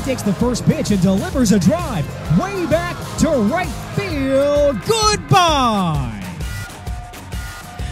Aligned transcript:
takes 0.00 0.22
the 0.22 0.32
first 0.32 0.64
pitch 0.64 0.90
and 0.90 1.00
delivers 1.00 1.52
a 1.52 1.58
drive 1.58 2.06
way 2.38 2.66
back 2.66 2.96
to 3.18 3.28
right 3.28 3.68
field. 3.94 4.80
Goodbye. 4.86 6.18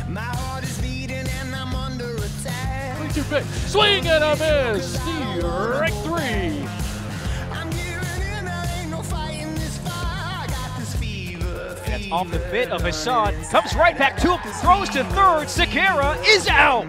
My 0.09 0.21
heart 0.21 0.65
is 0.65 0.81
beating 0.81 1.29
and 1.29 1.55
I'm 1.55 1.75
under 1.75 2.17
attack. 2.17 2.99
3 2.99 3.23
2 3.23 3.23
pitch. 3.25 3.45
Swing 3.45 4.07
and 4.07 4.25
a 4.25 4.37
miss. 4.37 4.95
Strike 4.95 5.93
three. 6.05 6.67
I'm 7.53 7.71
giving 7.71 8.23
in, 8.23 8.45
there 8.45 8.71
ain't 8.79 8.91
no 8.91 9.03
fighting 9.03 9.55
this 9.55 9.79
fire. 9.79 9.93
I 9.95 10.47
got 10.49 10.79
this 10.79 10.97
fever. 10.97 11.77
That's 11.87 12.11
off 12.11 12.31
the 12.31 12.41
fit 12.41 12.71
of 12.71 12.83
Hassan. 12.83 13.35
Comes 13.45 13.75
right 13.75 13.97
back 13.97 14.17
to 14.19 14.37
him. 14.37 14.53
Throws 14.55 14.89
to 14.91 15.05
third. 15.05 15.49
Sakara 15.49 16.17
is 16.27 16.49
out. 16.49 16.87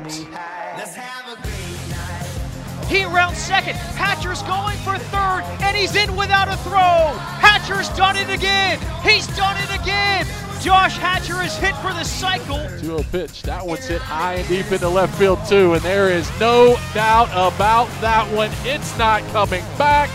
He 2.91 3.05
rounds 3.05 3.37
second. 3.37 3.75
Hatcher's 3.95 4.41
going 4.43 4.77
for 4.79 4.97
third, 4.97 5.43
and 5.61 5.77
he's 5.77 5.95
in 5.95 6.13
without 6.17 6.49
a 6.49 6.57
throw. 6.57 7.17
Hatcher's 7.39 7.87
done 7.95 8.17
it 8.17 8.29
again. 8.29 8.79
He's 9.01 9.27
done 9.37 9.55
it 9.63 9.81
again. 9.81 10.27
Josh 10.59 10.97
Hatcher 10.97 11.41
is 11.41 11.55
hit 11.55 11.73
for 11.77 11.93
the 11.93 12.03
cycle. 12.03 12.59
2 12.79 12.79
0 12.79 13.03
pitch. 13.09 13.43
That 13.43 13.65
one's 13.65 13.87
hit 13.87 14.01
high 14.01 14.33
and 14.35 14.47
deep 14.49 14.69
into 14.73 14.89
left 14.89 15.17
field, 15.17 15.39
too. 15.47 15.73
And 15.73 15.81
there 15.83 16.09
is 16.09 16.29
no 16.37 16.75
doubt 16.93 17.29
about 17.29 17.87
that 18.01 18.29
one. 18.35 18.51
It's 18.65 18.97
not 18.97 19.23
coming 19.31 19.63
back. 19.77 20.09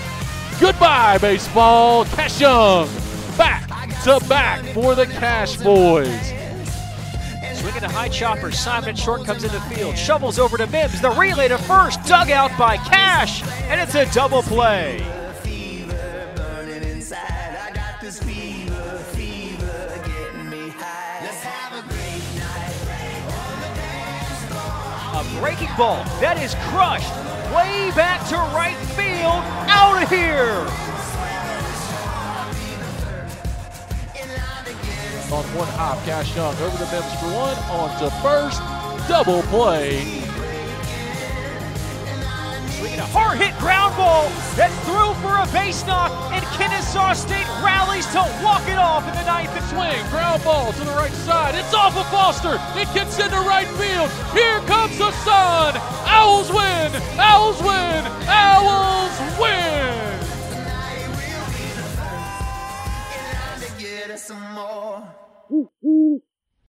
Goodbye, 0.61 1.17
baseball. 1.17 2.05
Cash 2.05 2.43
Young 2.43 2.89
back 3.39 3.69
to 4.05 4.21
back 4.29 4.65
for 4.75 4.95
the 4.95 5.07
Cash 5.07 5.57
Boys. 5.57 6.33
Swinging 7.77 7.95
a 7.95 7.99
high 8.01 8.09
chopper. 8.09 8.51
Simon 8.53 8.97
short 8.97 9.27
comes 9.27 9.45
in 9.45 9.53
the 9.53 9.61
field. 9.63 9.99
Shovels 9.99 10.39
over 10.39 10.57
to 10.57 10.67
Mims. 10.69 10.99
The 11.03 11.11
relay 11.11 11.49
to 11.49 11.59
first. 11.59 12.03
Dug 12.05 12.31
out 12.31 12.57
by 12.59 12.79
Cash. 12.79 13.43
And 13.65 13.79
it's 13.79 13.95
a 13.95 14.11
double 14.15 14.41
play. 14.41 14.97
A 25.13 25.41
breaking 25.41 25.69
ball 25.77 26.03
that 26.21 26.39
is 26.43 26.55
crushed 26.71 27.13
way 27.55 27.91
back 27.95 28.27
to 28.29 28.37
right 28.57 28.77
field. 28.97 29.56
On 35.33 35.43
one 35.59 35.67
hop, 35.75 35.99
Cash 36.05 36.37
Young 36.37 36.55
over 36.63 36.79
the 36.79 36.87
Mims 36.87 37.13
for 37.19 37.27
one. 37.35 37.59
On 37.75 37.91
to 37.99 38.11
first. 38.23 38.63
Double 39.09 39.43
play. 39.51 39.99
Swinging 42.79 43.01
a 43.01 43.11
hard 43.11 43.39
hit 43.39 43.51
ground 43.59 43.97
ball 43.97 44.31
that 44.55 44.71
threw 44.87 45.11
for 45.19 45.35
a 45.43 45.47
base 45.51 45.85
knock, 45.85 46.15
and 46.31 46.45
Kennesaw 46.55 47.13
State 47.15 47.49
rallies 47.59 48.07
to 48.15 48.23
walk 48.39 48.63
it 48.71 48.79
off 48.79 49.03
in 49.09 49.15
the 49.19 49.27
ninth. 49.27 49.51
And 49.51 49.67
Swing, 49.67 49.99
ground 50.15 50.45
ball 50.45 50.73
to 50.73 50.85
the 50.85 50.95
right 50.95 51.15
side. 51.27 51.57
It's 51.57 51.75
off 51.75 51.97
of 51.97 52.07
Foster. 52.07 52.63
It 52.79 52.87
gets 52.95 53.19
into 53.19 53.35
right 53.43 53.67
field. 53.75 54.07
Here 54.31 54.61
comes 54.71 54.97
the 54.97 55.11
sun. 55.27 55.75
Owls 56.07 56.55
win. 56.55 56.95
Owls 57.19 57.59
win. 57.67 58.07
Owls 58.31 58.96
Us 64.11 64.27
some 64.27 64.55
more. 64.55 66.23